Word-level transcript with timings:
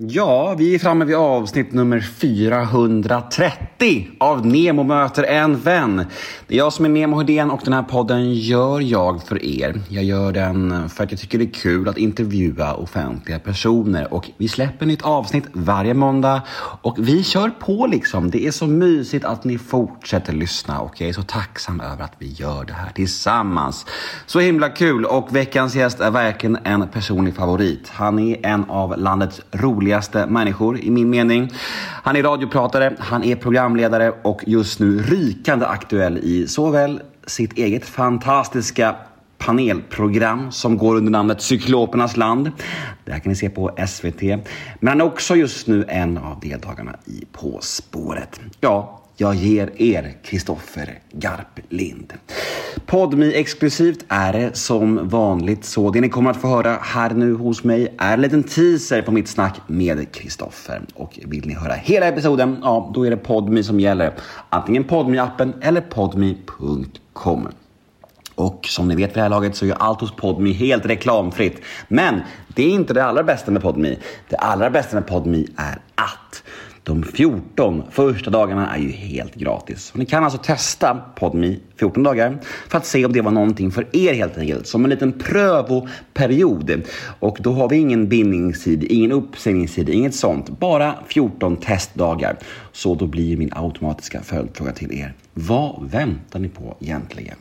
Ja, 0.00 0.54
vi 0.58 0.74
är 0.74 0.78
framme 0.78 1.04
vid 1.04 1.16
avsnitt 1.16 1.72
nummer 1.72 2.00
430 2.00 4.08
av 4.18 4.46
Nemo 4.46 4.82
möter 4.82 5.22
en 5.22 5.60
vän. 5.60 6.04
Det 6.46 6.54
är 6.54 6.58
jag 6.58 6.72
som 6.72 6.84
är 6.84 6.88
Nemo 6.88 7.16
Hedén 7.16 7.50
och 7.50 7.60
den 7.64 7.72
här 7.72 7.82
podden 7.82 8.34
gör 8.34 8.80
jag 8.80 9.22
för 9.22 9.44
er. 9.44 9.80
Jag 9.88 10.04
gör 10.04 10.32
den 10.32 10.88
för 10.88 11.04
att 11.04 11.10
jag 11.10 11.20
tycker 11.20 11.38
det 11.38 11.44
är 11.44 11.52
kul 11.52 11.88
att 11.88 11.98
intervjua 11.98 12.74
offentliga 12.74 13.38
personer 13.38 14.14
och 14.14 14.30
vi 14.36 14.48
släpper 14.48 14.86
nytt 14.86 15.02
avsnitt 15.02 15.44
varje 15.52 15.94
måndag 15.94 16.42
och 16.82 16.96
vi 16.98 17.24
kör 17.24 17.50
på 17.50 17.86
liksom. 17.86 18.30
Det 18.30 18.46
är 18.46 18.50
så 18.50 18.66
mysigt 18.66 19.24
att 19.24 19.44
ni 19.44 19.58
fortsätter 19.58 20.32
lyssna 20.32 20.80
och 20.80 21.00
jag 21.00 21.08
är 21.08 21.12
så 21.12 21.22
tacksam 21.22 21.80
över 21.80 22.04
att 22.04 22.14
vi 22.18 22.32
gör 22.32 22.64
det 22.64 22.72
här 22.72 22.90
tillsammans. 22.90 23.86
Så 24.26 24.40
himla 24.40 24.68
kul 24.68 25.04
och 25.04 25.36
veckans 25.36 25.74
gäst 25.74 26.00
är 26.00 26.10
verkligen 26.10 26.58
en 26.64 26.88
personlig 26.88 27.34
favorit. 27.34 27.88
Han 27.88 28.18
är 28.18 28.46
en 28.46 28.64
av 28.64 28.98
landets 28.98 29.40
roligaste 29.52 29.87
roligaste 29.88 30.26
människor 30.26 30.78
i 30.78 30.90
min 30.90 31.10
mening. 31.10 31.50
Han 32.02 32.16
är 32.16 32.22
radiopratare, 32.22 32.96
han 32.98 33.24
är 33.24 33.36
programledare 33.36 34.12
och 34.22 34.42
just 34.46 34.80
nu 34.80 35.02
rykande 35.02 35.66
aktuell 35.66 36.18
i 36.18 36.46
såväl 36.46 37.00
sitt 37.26 37.58
eget 37.58 37.84
fantastiska 37.84 38.96
panelprogram 39.38 40.52
som 40.52 40.78
går 40.78 40.96
under 40.96 41.10
namnet 41.10 41.42
Cyklopernas 41.42 42.16
land. 42.16 42.50
Det 43.04 43.12
här 43.12 43.18
kan 43.18 43.30
ni 43.30 43.36
se 43.36 43.50
på 43.50 43.70
SVT. 43.88 44.22
Men 44.80 44.88
han 44.88 45.00
är 45.00 45.04
också 45.04 45.36
just 45.36 45.66
nu 45.66 45.84
en 45.88 46.18
av 46.18 46.40
deltagarna 46.40 46.96
i 47.04 47.24
På 47.32 47.58
spåret. 47.60 48.40
Ja, 48.60 48.97
jag 49.20 49.34
ger 49.34 49.82
er 49.82 50.14
Kristoffer 50.22 50.98
Garplind. 51.12 52.12
Podmi 52.86 53.34
exklusivt 53.34 54.04
är 54.08 54.32
det 54.32 54.56
som 54.56 55.08
vanligt 55.08 55.64
så 55.64 55.90
det 55.90 56.00
ni 56.00 56.08
kommer 56.08 56.30
att 56.30 56.40
få 56.40 56.48
höra 56.48 56.78
här 56.82 57.10
nu 57.10 57.34
hos 57.34 57.64
mig 57.64 57.94
är 57.98 58.14
en 58.14 58.20
liten 58.20 58.42
teaser 58.42 59.02
på 59.02 59.12
mitt 59.12 59.28
snack 59.28 59.60
med 59.66 60.12
Kristoffer. 60.12 60.82
Och 60.94 61.18
vill 61.26 61.46
ni 61.46 61.54
höra 61.54 61.72
hela 61.72 62.06
episoden, 62.06 62.58
ja 62.62 62.90
då 62.94 63.06
är 63.06 63.10
det 63.10 63.16
Podmi 63.16 63.62
som 63.62 63.80
gäller. 63.80 64.14
Antingen 64.48 64.84
podmi 64.84 65.18
appen 65.18 65.54
eller 65.60 65.80
podmi.com. 65.80 67.48
Och 68.34 68.66
som 68.66 68.88
ni 68.88 68.94
vet 68.94 69.10
vid 69.10 69.16
det 69.16 69.20
här 69.20 69.28
laget 69.28 69.56
så 69.56 69.66
är 69.66 69.72
allt 69.72 70.00
hos 70.00 70.16
Podmi 70.16 70.52
helt 70.52 70.86
reklamfritt. 70.86 71.60
Men 71.88 72.20
det 72.48 72.62
är 72.62 72.70
inte 72.70 72.94
det 72.94 73.04
allra 73.04 73.22
bästa 73.22 73.50
med 73.50 73.62
Podmi. 73.62 73.98
Det 74.28 74.36
allra 74.36 74.70
bästa 74.70 74.96
med 74.96 75.06
Podmi 75.06 75.46
är 75.56 75.78
att 75.94 76.17
de 76.88 77.02
14 77.02 77.82
första 77.90 78.30
dagarna 78.30 78.74
är 78.74 78.80
ju 78.80 78.90
helt 78.90 79.34
gratis. 79.34 79.92
Ni 79.94 80.06
kan 80.06 80.24
alltså 80.24 80.38
testa 80.38 80.94
PodMe 81.16 81.56
14 81.76 82.02
dagar 82.02 82.38
för 82.68 82.78
att 82.78 82.86
se 82.86 83.04
om 83.04 83.12
det 83.12 83.20
var 83.20 83.30
någonting 83.30 83.70
för 83.70 83.96
er 83.96 84.14
helt 84.14 84.38
enkelt. 84.38 84.66
Som 84.66 84.84
en 84.84 84.90
liten 84.90 85.12
prövoperiod. 85.12 86.82
Och 87.20 87.38
då 87.40 87.52
har 87.52 87.68
vi 87.68 87.76
ingen 87.76 88.08
bindningstid, 88.08 88.84
ingen 88.84 89.12
uppsägningstid, 89.12 89.88
inget 89.88 90.14
sånt. 90.14 90.48
Bara 90.48 90.94
14 91.08 91.56
testdagar. 91.56 92.38
Så 92.72 92.94
då 92.94 93.06
blir 93.06 93.36
min 93.36 93.52
automatiska 93.56 94.22
följdfråga 94.22 94.72
till 94.72 94.92
er. 94.92 95.14
Vad 95.34 95.90
väntar 95.90 96.38
ni 96.38 96.48
på 96.48 96.76
egentligen? 96.80 97.36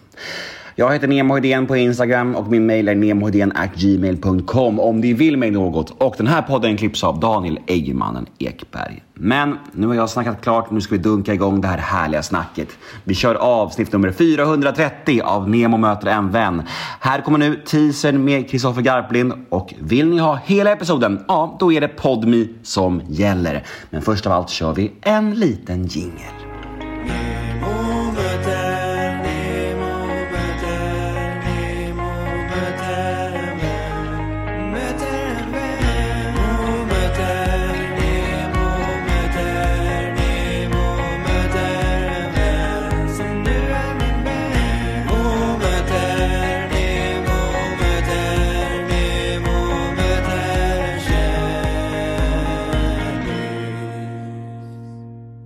Jag 0.79 0.93
heter 0.93 1.07
Nemo 1.07 1.35
Hedén 1.35 1.67
på 1.67 1.77
Instagram 1.77 2.35
och 2.35 2.47
min 2.47 2.65
mail 2.65 2.87
är 2.87 3.75
gmail.com 3.75 4.79
om 4.79 4.99
ni 4.99 5.13
vill 5.13 5.37
mig 5.37 5.51
något. 5.51 5.89
Och 5.97 6.15
den 6.17 6.27
här 6.27 6.41
podden 6.41 6.77
klipps 6.77 7.03
av 7.03 7.19
Daniel 7.19 7.59
Eggemannen 7.67 8.25
Ekberg. 8.39 9.03
Men 9.13 9.57
nu 9.71 9.87
har 9.87 9.95
jag 9.95 10.09
snackat 10.09 10.41
klart, 10.41 10.71
nu 10.71 10.81
ska 10.81 10.95
vi 10.95 11.01
dunka 11.01 11.33
igång 11.33 11.61
det 11.61 11.67
här 11.67 11.77
härliga 11.77 12.23
snacket. 12.23 12.67
Vi 13.03 13.15
kör 13.15 13.35
avsnitt 13.35 13.91
nummer 13.91 14.11
430 14.11 15.21
av 15.23 15.49
Nemo 15.49 15.77
möter 15.77 16.07
en 16.07 16.31
vän. 16.31 16.61
Här 16.99 17.21
kommer 17.21 17.37
nu 17.37 17.55
teasern 17.55 18.23
med 18.23 18.49
Kristoffer 18.49 18.81
Garplind 18.81 19.33
och 19.49 19.73
vill 19.79 20.07
ni 20.07 20.17
ha 20.17 20.39
hela 20.45 20.71
episoden, 20.71 21.19
ja 21.27 21.57
då 21.59 21.73
är 21.73 21.81
det 21.81 21.87
Podmi 21.87 22.49
som 22.63 23.01
gäller. 23.07 23.63
Men 23.89 24.01
först 24.01 24.25
av 24.25 24.31
allt 24.31 24.49
kör 24.49 24.73
vi 24.73 24.91
en 25.01 25.35
liten 25.35 25.87
jingel. 25.87 26.56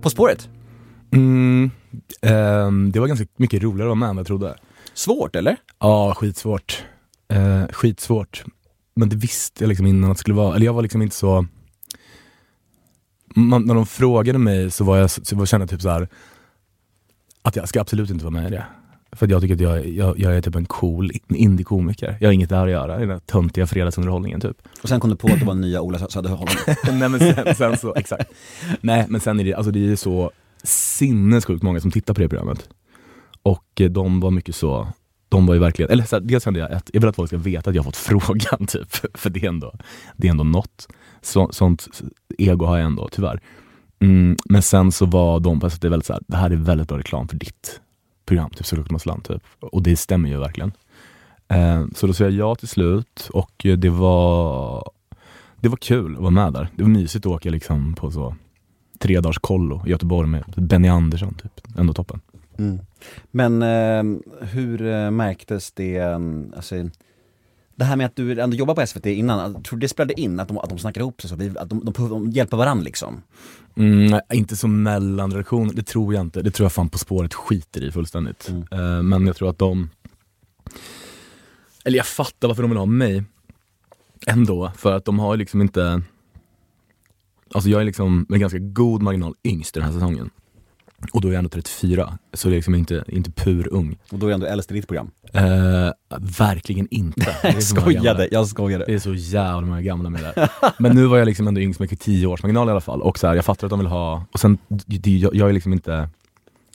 På 0.02 0.10
spåret? 0.10 0.48
Mm, 1.12 1.70
um, 2.22 2.92
det 2.92 3.00
var 3.00 3.06
ganska 3.06 3.26
mycket 3.36 3.62
roligare 3.62 3.86
att 3.86 3.88
vara 3.88 3.94
med 3.94 4.08
än 4.08 4.16
vad 4.16 4.20
jag 4.20 4.26
trodde. 4.26 4.56
Svårt 4.94 5.36
eller? 5.36 5.56
Ja, 5.78 6.14
skitsvårt. 6.14 6.84
Uh, 7.32 7.66
skitsvårt. 7.66 8.44
Men 8.96 9.08
det 9.08 9.16
visste 9.16 9.64
jag 9.64 9.68
liksom 9.68 9.86
innan 9.86 10.10
att 10.10 10.16
det 10.16 10.20
skulle 10.20 10.36
vara, 10.36 10.54
eller 10.56 10.66
jag 10.66 10.72
var 10.72 10.82
liksom 10.82 11.02
inte 11.02 11.16
så 11.16 11.46
man, 13.34 13.66
när 13.66 13.74
de 13.74 13.86
frågade 13.86 14.38
mig 14.38 14.70
så 14.70 14.84
var 14.84 14.96
jag, 14.96 15.10
så 15.10 15.36
jag 15.36 15.48
kände 15.48 15.66
typ 15.66 15.82
så 15.82 15.88
här, 15.88 16.08
att 17.42 17.56
jag 17.56 17.68
ska 17.68 17.80
absolut 17.80 18.10
inte 18.10 18.24
vara 18.24 18.32
med 18.32 18.46
i 18.46 18.50
det. 18.50 18.66
För 19.16 19.30
jag 19.30 19.40
tycker 19.40 19.54
att 19.54 19.60
jag, 19.60 19.88
jag, 19.88 20.18
jag 20.18 20.36
är 20.36 20.40
typ 20.40 20.54
en 20.54 20.66
cool 20.66 21.10
indie-komiker. 21.28 22.16
Jag 22.20 22.28
har 22.28 22.32
inget 22.32 22.48
där 22.48 22.64
att 22.66 22.70
göra 22.70 23.02
i 23.02 23.06
den 23.06 23.20
töntiga 23.20 23.66
fredagsunderhållningen 23.66 24.40
typ. 24.40 24.56
Och 24.82 24.88
sen 24.88 25.00
kom 25.00 25.10
du 25.10 25.16
på 25.16 25.28
att 25.28 25.40
det 25.40 25.46
var 25.46 25.54
nya 25.54 25.80
Ola 25.80 25.98
Söderholm? 25.98 26.50
Nej 26.92 27.08
men 27.08 27.20
sen, 27.20 27.54
sen, 27.54 27.76
så, 27.76 27.94
exakt. 27.94 28.32
Nej 28.80 29.06
men 29.08 29.20
sen 29.20 29.40
är 29.40 29.44
det, 29.44 29.54
alltså 29.54 29.72
det 29.72 29.92
är 29.92 29.96
så 29.96 30.30
sinnessjukt 30.62 31.62
många 31.62 31.80
som 31.80 31.90
tittar 31.90 32.14
på 32.14 32.20
det 32.20 32.28
programmet. 32.28 32.68
Och 33.42 33.80
eh, 33.80 33.90
de 33.90 34.20
var 34.20 34.30
mycket 34.30 34.54
så, 34.54 34.88
de 35.28 35.46
var 35.46 35.54
ju 35.54 35.60
verkligen, 35.60 35.90
eller 35.90 36.04
så, 36.04 36.18
dels 36.18 36.44
kände 36.44 36.60
jag 36.60 36.72
att 36.72 36.90
jag 36.92 37.00
vill 37.00 37.08
att 37.08 37.16
folk 37.16 37.28
ska 37.28 37.38
veta 37.38 37.70
att 37.70 37.76
jag 37.76 37.82
har 37.82 37.90
fått 37.90 37.96
frågan 38.26 38.66
typ. 38.66 38.88
För 39.14 39.30
det 39.30 39.44
är 39.44 39.48
ändå, 39.48 39.72
det 40.16 40.26
är 40.26 40.30
ändå 40.30 40.44
något. 40.44 40.88
Så, 41.20 41.48
sånt 41.52 41.88
ego 42.38 42.66
har 42.66 42.78
jag 42.78 42.86
ändå, 42.86 43.08
tyvärr. 43.12 43.40
Mm, 44.00 44.36
men 44.44 44.62
sen 44.62 44.92
så 44.92 45.06
var 45.06 45.40
de 45.40 45.60
på 45.60 45.68
det 45.68 45.84
är 45.84 45.90
väldigt 45.90 46.06
så 46.06 46.12
här, 46.12 46.22
det 46.28 46.36
här 46.36 46.50
är 46.50 46.56
väldigt 46.56 46.88
bra 46.88 46.98
reklam 46.98 47.28
för 47.28 47.36
ditt 47.36 47.80
program, 48.24 48.50
typ 48.50 48.66
Solrotmas 48.66 49.06
land. 49.06 49.24
Typ. 49.24 49.42
Och 49.60 49.82
det 49.82 49.96
stämmer 49.96 50.28
ju 50.28 50.38
verkligen. 50.38 50.72
Eh, 51.48 51.84
så 51.94 52.06
då 52.06 52.12
sa 52.12 52.24
jag 52.24 52.32
ja 52.32 52.54
till 52.54 52.68
slut 52.68 53.28
och 53.32 53.66
eh, 53.66 53.76
det 53.76 53.90
var, 53.90 54.90
det 55.60 55.68
var 55.68 55.76
kul 55.76 56.14
att 56.14 56.20
vara 56.20 56.30
med 56.30 56.52
där. 56.52 56.68
Det 56.76 56.82
var 56.82 56.90
mysigt 56.90 57.26
att 57.26 57.32
åka 57.32 57.50
liksom 57.50 57.94
på 57.94 58.10
så 58.10 58.36
tre 58.98 59.20
dagars 59.20 59.38
kollo 59.38 59.82
i 59.86 59.90
Göteborg 59.90 60.28
med 60.28 60.44
Benny 60.56 60.88
Andersson. 60.88 61.34
Typ. 61.34 61.78
Ändå 61.78 61.92
toppen. 61.92 62.20
Mm. 62.58 62.78
Men 63.30 63.62
eh, 63.62 64.20
hur 64.40 64.86
eh, 64.86 65.10
märktes 65.10 65.72
det, 65.72 66.00
alltså, 66.56 66.74
det 67.82 67.86
här 67.86 67.96
med 67.96 68.06
att 68.06 68.16
du 68.16 68.40
ändå 68.40 68.56
jobbar 68.56 68.74
på 68.74 68.86
SVT 68.86 69.06
innan, 69.06 69.62
tror 69.62 69.78
du 69.78 69.80
det 69.80 69.88
spelade 69.88 70.20
in? 70.20 70.40
Att 70.40 70.48
de, 70.48 70.58
att 70.58 70.68
de 70.68 70.78
snackar 70.78 71.00
ihop 71.00 71.22
sig, 71.22 71.30
så, 71.30 71.58
att 71.58 71.70
de, 71.70 71.84
de, 71.84 72.08
de 72.08 72.30
hjälper 72.30 72.56
varandra 72.56 72.84
liksom? 72.84 73.22
Mm, 73.76 74.20
inte 74.32 74.56
som 74.56 74.82
mellanredaktion, 74.82 75.70
det 75.74 75.82
tror 75.82 76.14
jag 76.14 76.20
inte. 76.20 76.42
Det 76.42 76.50
tror 76.50 76.64
jag 76.64 76.72
fan 76.72 76.88
På 76.88 76.98
spåret 76.98 77.34
skiter 77.34 77.84
i 77.84 77.92
fullständigt. 77.92 78.48
Mm. 78.48 78.80
Uh, 78.80 79.02
men 79.02 79.26
jag 79.26 79.36
tror 79.36 79.50
att 79.50 79.58
de... 79.58 79.90
Eller 81.84 81.96
jag 81.96 82.06
fattar 82.06 82.48
varför 82.48 82.62
de 82.62 82.70
vill 82.70 82.78
ha 82.78 82.86
mig 82.86 83.24
ändå, 84.26 84.72
för 84.76 84.92
att 84.92 85.04
de 85.04 85.18
har 85.18 85.36
liksom 85.36 85.60
inte... 85.60 86.02
Alltså 87.54 87.70
jag 87.70 87.80
är 87.80 87.84
liksom 87.84 88.26
med 88.28 88.40
ganska 88.40 88.58
god 88.58 89.02
marginal 89.02 89.34
yngst 89.44 89.74
den 89.74 89.82
här 89.82 89.92
säsongen. 89.92 90.30
Och 91.12 91.20
då 91.20 91.28
är 91.28 91.32
jag 91.32 91.38
ändå 91.38 91.50
34, 91.50 92.18
så 92.32 92.48
det 92.48 92.54
är 92.54 92.56
liksom 92.56 92.74
inte, 92.74 93.04
inte 93.08 93.30
pur 93.30 93.68
ung. 93.72 93.98
Och 94.10 94.18
då 94.18 94.26
är 94.26 94.30
jag 94.30 94.34
ändå 94.34 94.46
äldst 94.46 94.70
i 94.70 94.74
ditt 94.74 94.88
program? 94.88 95.10
Uh, 95.36 95.92
verkligen 96.38 96.88
inte. 96.90 97.36
jag 97.42 97.62
skojade, 97.62 98.28
jag 98.32 98.46
skojade. 98.48 98.84
Det 98.84 98.94
är 98.94 98.98
så 98.98 99.14
jävla 99.14 99.60
många 99.60 99.82
gamla 99.82 100.10
med 100.10 100.22
där. 100.22 100.50
Men 100.78 100.96
nu 100.96 101.06
var 101.06 101.18
jag 101.18 101.26
liksom 101.26 101.48
ändå 101.48 101.60
yngst 101.60 101.80
med 101.80 102.00
10 102.00 102.26
års 102.26 102.42
marginal 102.42 102.68
i 102.68 102.70
alla 102.70 102.80
fall. 102.80 103.02
Och 103.02 103.18
så 103.18 103.26
här, 103.26 103.34
jag 103.34 103.44
fattar 103.44 103.66
att 103.66 103.70
de 103.70 103.78
vill 103.78 103.88
ha, 103.88 104.24
och 104.32 104.40
sen, 104.40 104.58
jag, 104.86 105.34
jag 105.34 105.48
är 105.48 105.52
liksom 105.52 105.72
inte, 105.72 106.08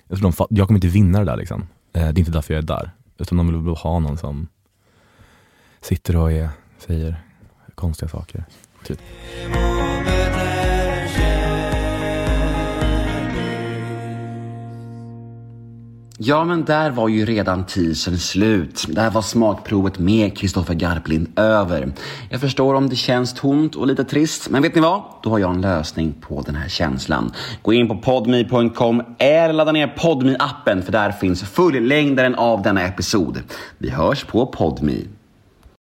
jag, 0.08 0.22
de, 0.22 0.34
jag 0.50 0.68
kommer 0.68 0.78
inte 0.78 0.88
vinna 0.88 1.20
det 1.20 1.26
där 1.26 1.38
liksom. 1.38 1.62
Uh, 1.62 1.68
det 1.94 2.00
är 2.00 2.20
inte 2.20 2.32
därför 2.32 2.54
jag 2.54 2.64
är 2.64 2.68
där. 2.68 2.92
Utan 3.18 3.38
de 3.38 3.66
vill 3.66 3.76
ha 3.76 4.00
någon 4.00 4.18
som 4.18 4.48
sitter 5.82 6.16
och 6.16 6.32
är, 6.32 6.50
säger 6.78 7.16
konstiga 7.76 8.10
saker. 8.10 8.44
Typ. 8.84 9.00
Ja, 16.20 16.44
men 16.44 16.66
där 16.66 16.92
var 16.92 17.08
ju 17.08 17.26
redan 17.26 17.66
teasern 17.66 18.18
slut. 18.18 18.86
Där 18.90 19.10
var 19.10 19.22
smakprovet 19.22 20.00
med 20.00 20.38
Kristoffer 20.38 20.74
Garplind 20.74 21.40
över. 21.40 21.94
Jag 22.30 22.42
förstår 22.42 22.74
om 22.74 22.90
det 22.90 22.96
känns 22.96 23.34
tomt 23.34 23.76
och 23.76 23.88
lite 23.88 24.04
trist, 24.04 24.50
men 24.50 24.62
vet 24.62 24.76
ni 24.76 24.82
vad? 24.82 25.02
Då 25.24 25.30
har 25.30 25.40
jag 25.40 25.56
en 25.56 25.62
lösning 25.62 26.14
på 26.22 26.42
den 26.42 26.56
här 26.56 26.70
känslan. 26.70 27.32
Gå 27.62 27.74
in 27.74 27.88
på 27.88 27.98
podme.com 27.98 29.04
eller 29.18 29.54
ladda 29.54 29.72
ner 29.72 29.88
podme 29.88 30.36
appen 30.40 30.84
för 30.84 30.92
där 30.92 31.12
finns 31.12 31.44
fullängdaren 31.44 32.36
av 32.36 32.62
denna 32.62 32.82
episod. 32.82 33.42
Vi 33.78 33.90
hörs 33.90 34.24
på 34.24 34.46
podme. 34.46 34.94